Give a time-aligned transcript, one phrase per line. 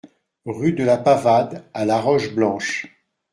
[0.47, 2.87] Rue de la Pavade à La Roche-Blanche